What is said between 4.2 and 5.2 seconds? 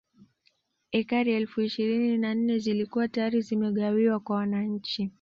wananchi